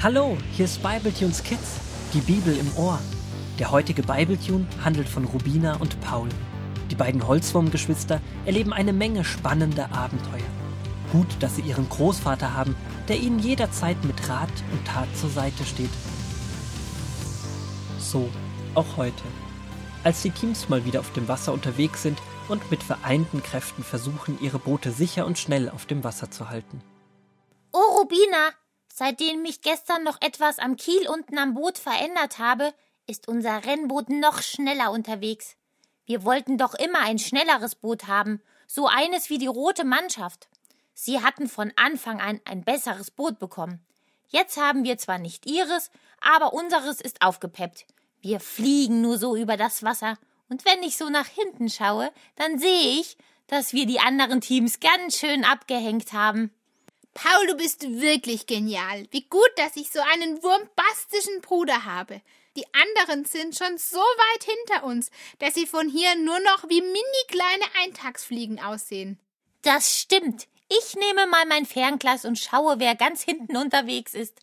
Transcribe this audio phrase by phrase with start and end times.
[0.00, 1.80] Hallo, hier ist Bibletunes Kids,
[2.14, 3.00] die Bibel im Ohr.
[3.58, 6.28] Der heutige Bibletune handelt von Rubina und Paul.
[6.88, 10.46] Die beiden Holzwurmgeschwister erleben eine Menge spannender Abenteuer.
[11.10, 12.76] Gut, dass sie ihren Großvater haben,
[13.08, 15.90] der ihnen jederzeit mit Rat und Tat zur Seite steht.
[17.98, 18.28] So,
[18.76, 19.24] auch heute.
[20.04, 24.38] Als die Teams mal wieder auf dem Wasser unterwegs sind und mit vereinten Kräften versuchen,
[24.40, 26.82] ihre Boote sicher und schnell auf dem Wasser zu halten.
[27.72, 28.52] Oh, Rubina,
[28.98, 32.74] seitdem mich gestern noch etwas am Kiel unten am Boot verändert habe,
[33.06, 35.56] ist unser Rennboot noch schneller unterwegs.
[36.04, 40.48] Wir wollten doch immer ein schnelleres Boot haben, so eines wie die rote Mannschaft.
[40.94, 43.84] Sie hatten von Anfang an ein besseres Boot bekommen.
[44.26, 47.86] Jetzt haben wir zwar nicht ihres, aber unseres ist aufgepeppt.
[48.20, 52.58] Wir fliegen nur so über das Wasser, und wenn ich so nach hinten schaue, dann
[52.58, 56.50] sehe ich, dass wir die anderen Teams ganz schön abgehängt haben.
[57.20, 59.08] Paul, du bist wirklich genial.
[59.10, 62.20] Wie gut, dass ich so einen wurmbastischen Bruder habe.
[62.56, 65.10] Die anderen sind schon so weit hinter uns,
[65.40, 69.18] dass sie von hier nur noch wie mini kleine Eintagsfliegen aussehen.
[69.62, 70.46] Das stimmt.
[70.68, 74.38] Ich nehme mal mein Fernglas und schaue, wer ganz hinten unterwegs ist.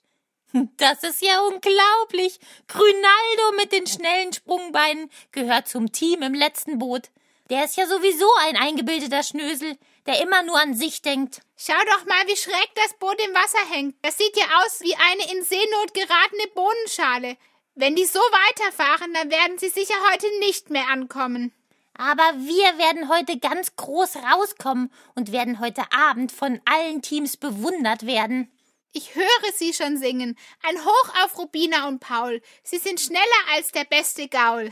[0.75, 2.39] Das ist ja unglaublich.
[2.67, 7.09] Grünaldo mit den schnellen Sprungbeinen gehört zum Team im letzten Boot.
[7.49, 11.41] Der ist ja sowieso ein eingebildeter Schnösel, der immer nur an sich denkt.
[11.57, 13.95] Schau doch mal, wie schräg das Boot im Wasser hängt.
[14.01, 17.37] Das sieht ja aus wie eine in Seenot geratene Bohnenschale.
[17.75, 21.53] Wenn die so weiterfahren, dann werden sie sicher heute nicht mehr ankommen.
[21.97, 28.05] Aber wir werden heute ganz groß rauskommen und werden heute Abend von allen Teams bewundert
[28.05, 28.51] werden.
[28.91, 30.37] Ich höre sie schon singen.
[30.63, 32.41] Ein Hoch auf Rubina und Paul.
[32.63, 33.21] Sie sind schneller
[33.53, 34.71] als der beste Gaul.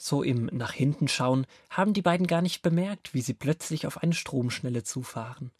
[0.02, 4.02] so im Nach hinten schauen haben die beiden gar nicht bemerkt, wie sie plötzlich auf
[4.02, 5.52] eine Stromschnelle zufahren.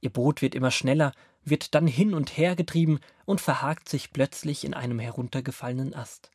[0.00, 4.64] Ihr Boot wird immer schneller, wird dann hin und her getrieben und verhakt sich plötzlich
[4.64, 6.30] in einem heruntergefallenen Ast.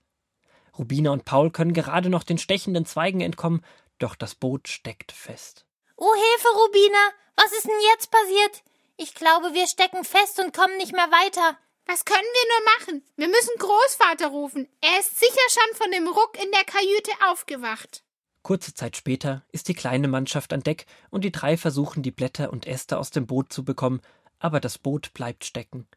[0.77, 3.63] Rubina und Paul können gerade noch den stechenden Zweigen entkommen,
[3.99, 5.65] doch das Boot steckt fest.
[5.95, 7.09] Oh Hilfe, Rubina!
[7.37, 8.63] Was ist denn jetzt passiert?
[8.97, 11.57] Ich glaube, wir stecken fest und kommen nicht mehr weiter.
[11.91, 13.03] Was können wir nur machen?
[13.15, 14.67] Wir müssen Großvater rufen.
[14.79, 18.03] Er ist sicher schon von dem Ruck in der Kajüte aufgewacht.
[18.43, 22.53] Kurze Zeit später ist die kleine Mannschaft an Deck und die drei versuchen, die Blätter
[22.53, 24.01] und Äste aus dem Boot zu bekommen,
[24.37, 25.87] aber das Boot bleibt stecken.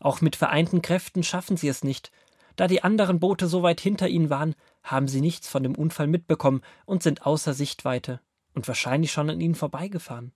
[0.00, 2.10] Auch mit vereinten Kräften schaffen sie es nicht.
[2.56, 6.06] Da die anderen Boote so weit hinter ihnen waren, haben sie nichts von dem Unfall
[6.06, 8.22] mitbekommen und sind außer Sichtweite
[8.54, 10.32] und wahrscheinlich schon an ihnen vorbeigefahren.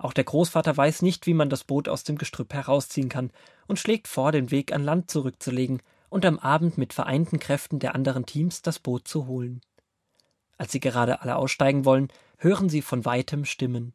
[0.00, 3.30] Auch der Großvater weiß nicht, wie man das Boot aus dem Gestrüpp herausziehen kann
[3.66, 7.94] und schlägt vor, den Weg an Land zurückzulegen und am Abend mit vereinten Kräften der
[7.94, 9.60] anderen Teams das Boot zu holen.
[10.56, 13.92] Als sie gerade alle aussteigen wollen, hören sie von weitem Stimmen.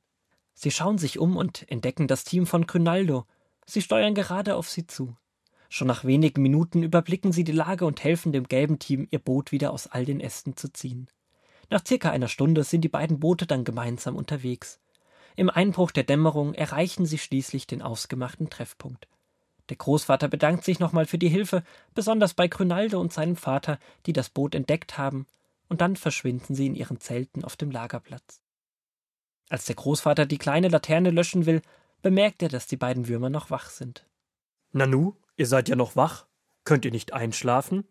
[0.53, 3.25] Sie schauen sich um und entdecken das Team von Grünaldo.
[3.65, 5.17] Sie steuern gerade auf sie zu.
[5.69, 9.51] Schon nach wenigen Minuten überblicken sie die Lage und helfen dem gelben Team, ihr Boot
[9.51, 11.07] wieder aus all den Ästen zu ziehen.
[11.71, 14.79] Nach circa einer Stunde sind die beiden Boote dann gemeinsam unterwegs.
[15.35, 19.07] Im Einbruch der Dämmerung erreichen sie schließlich den ausgemachten Treffpunkt.
[19.69, 21.63] Der Großvater bedankt sich nochmal für die Hilfe,
[21.93, 25.25] besonders bei Grünaldo und seinem Vater, die das Boot entdeckt haben,
[25.67, 28.41] und dann verschwinden sie in ihren Zelten auf dem Lagerplatz.
[29.49, 31.61] Als der Großvater die kleine Laterne löschen will,
[32.01, 34.05] bemerkt er, dass die beiden Würmer noch wach sind.
[34.71, 36.27] Nanu, ihr seid ja noch wach.
[36.63, 37.87] Könnt ihr nicht einschlafen?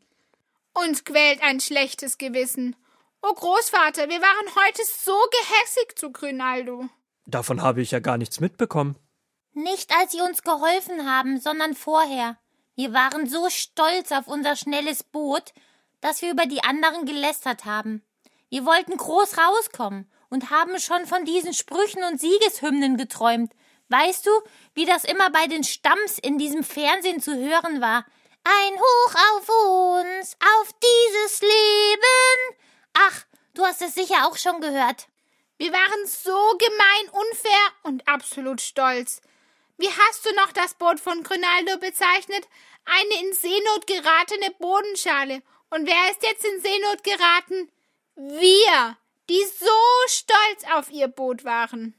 [0.73, 2.77] Uns quält ein schlechtes Gewissen.
[3.23, 6.89] Oh Großvater, wir waren heute so gehässig zu Grünaldo.
[7.27, 8.97] Davon habe ich ja gar nichts mitbekommen.
[9.53, 12.37] Nicht als Sie uns geholfen haben, sondern vorher.
[12.75, 15.53] Wir waren so stolz auf unser schnelles Boot,
[16.01, 18.03] dass wir über die anderen gelästert haben.
[18.51, 23.53] Wir wollten groß rauskommen und haben schon von diesen Sprüchen und Siegeshymnen geträumt.
[23.89, 24.31] Weißt du,
[24.75, 28.05] wie das immer bei den Stamms in diesem Fernsehen zu hören war?
[28.43, 29.49] Ein Hoch auf
[30.01, 32.59] uns, auf dieses Leben.
[32.95, 33.25] Ach,
[33.55, 35.07] du hast es sicher auch schon gehört.
[35.59, 39.21] Wir waren so gemein, unfair und absolut stolz.
[39.77, 42.49] Wie hast du noch das Boot von Grinaldo bezeichnet?
[42.85, 45.43] Eine in Seenot geratene Bodenschale.
[45.71, 47.71] Und wer ist jetzt in Seenot geraten?
[48.17, 48.97] Wir,
[49.29, 51.95] die so stolz auf ihr Boot waren.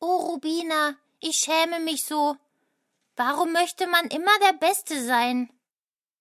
[0.00, 2.36] Oh, Rubina, ich schäme mich so.
[3.16, 5.50] Warum möchte man immer der Beste sein?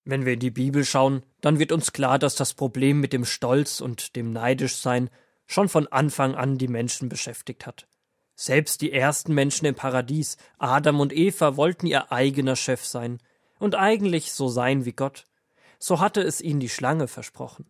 [0.05, 3.25] Wenn wir in die Bibel schauen, dann wird uns klar, dass das Problem mit dem
[3.25, 5.09] Stolz und dem Neidischsein
[5.49, 7.87] schon von Anfang an die Menschen beschäftigt hat.
[8.35, 13.19] Selbst die ersten Menschen im Paradies, Adam und Eva, wollten ihr eigener Chef sein
[13.57, 15.25] und eigentlich so sein wie Gott.
[15.79, 17.65] So hatte es ihnen die Schlange versprochen.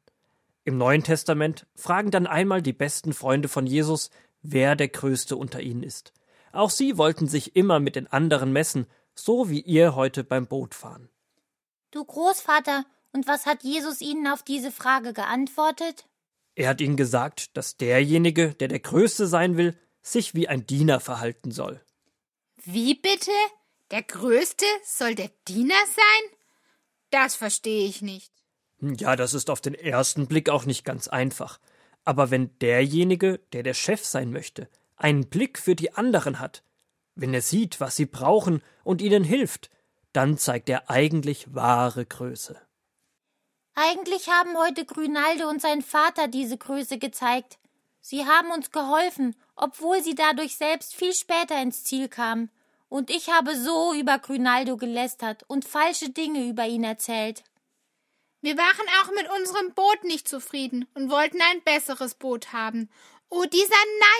[0.65, 4.09] Im Neuen Testament fragen dann einmal die besten Freunde von Jesus,
[4.41, 6.11] wer der Größte unter ihnen ist.
[6.51, 10.75] Auch sie wollten sich immer mit den anderen messen, so wie ihr heute beim Boot
[10.75, 11.09] fahren.
[11.91, 12.83] Du Großvater,
[13.13, 16.08] und was hat Jesus ihnen auf diese Frage geantwortet?
[16.55, 20.99] Er hat ihnen gesagt, dass derjenige, der der Größte sein will, sich wie ein Diener
[20.99, 21.81] verhalten soll.
[22.63, 23.31] Wie bitte?
[23.91, 26.37] Der Größte soll der Diener sein?
[27.11, 28.31] Das verstehe ich nicht.
[28.79, 31.59] Hm, ja, das ist auf den ersten Blick auch nicht ganz einfach.
[32.05, 36.63] Aber wenn derjenige, der der Chef sein möchte, einen Blick für die anderen hat,
[37.15, 39.69] wenn er sieht, was sie brauchen und ihnen hilft,
[40.13, 42.59] dann zeigt er eigentlich wahre Größe.
[43.75, 47.57] Eigentlich haben heute Grünalde und sein Vater diese Größe gezeigt.
[48.01, 52.49] Sie haben uns geholfen, obwohl sie dadurch selbst viel später ins Ziel kamen.
[52.87, 57.43] Und ich habe so über Grünaldo gelästert und falsche Dinge über ihn erzählt.
[58.41, 62.89] Wir waren auch mit unserem Boot nicht zufrieden und wollten ein besseres Boot haben.
[63.29, 63.75] Oh, dieser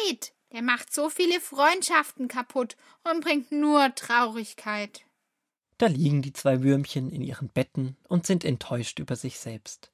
[0.06, 5.02] Neid, der macht so viele Freundschaften kaputt und bringt nur Traurigkeit.
[5.80, 9.92] Da liegen die zwei Würmchen in ihren Betten und sind enttäuscht über sich selbst.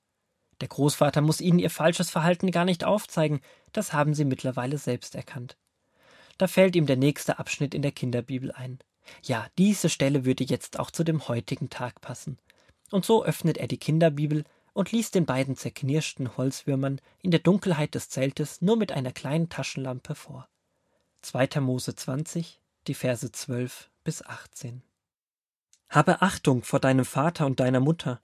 [0.59, 3.39] Der Großvater muss ihnen ihr falsches Verhalten gar nicht aufzeigen,
[3.71, 5.57] das haben sie mittlerweile selbst erkannt.
[6.39, 8.79] Da fällt ihm der nächste Abschnitt in der Kinderbibel ein.
[9.21, 12.39] Ja, diese Stelle würde jetzt auch zu dem heutigen Tag passen.
[12.89, 14.43] Und so öffnet er die Kinderbibel
[14.73, 19.49] und liest den beiden zerknirschten Holzwürmern in der Dunkelheit des Zeltes nur mit einer kleinen
[19.49, 20.49] Taschenlampe vor.
[21.21, 21.61] 2.
[21.61, 24.81] Mose 20, die Verse 12 bis 18.
[25.89, 28.21] Habe Achtung vor deinem Vater und deiner Mutter.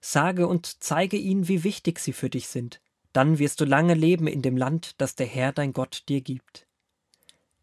[0.00, 2.80] Sage und zeige ihnen, wie wichtig sie für dich sind.
[3.12, 6.66] Dann wirst du lange leben in dem Land, das der Herr dein Gott dir gibt.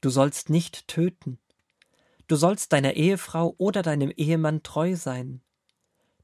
[0.01, 1.39] Du sollst nicht töten.
[2.27, 5.41] Du sollst deiner Ehefrau oder deinem Ehemann treu sein.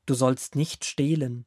[0.05, 1.45] Du sollst nicht stehlen.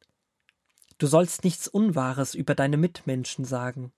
[0.99, 3.93] Du sollst nichts Unwahres über deine Mitmenschen sagen.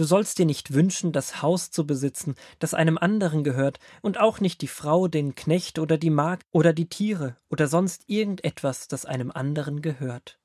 [0.00, 4.40] Du sollst dir nicht wünschen, das Haus zu besitzen, das einem anderen gehört, und auch
[4.40, 9.04] nicht die Frau, den Knecht oder die Magd oder die Tiere oder sonst irgendetwas, das
[9.04, 10.38] einem anderen gehört.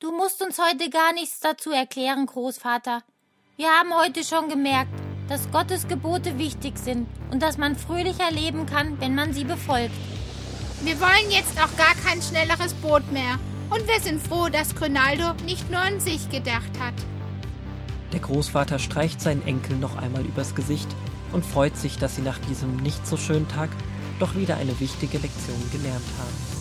[0.00, 3.04] Du musst uns heute gar nichts dazu erklären, Großvater.
[3.56, 4.90] Wir haben heute schon gemerkt,
[5.28, 9.94] dass Gottes Gebote wichtig sind und dass man fröhlicher leben kann, wenn man sie befolgt.
[10.82, 13.38] Wir wollen jetzt auch gar kein schnelleres Boot mehr.
[13.70, 16.94] Und wir sind froh, dass Grinaldo nicht nur an sich gedacht hat.
[18.12, 20.88] Der Großvater streicht seinen Enkel noch einmal übers Gesicht
[21.32, 23.70] und freut sich, dass sie nach diesem nicht so schönen Tag
[24.18, 26.57] doch wieder eine wichtige Lektion gelernt haben.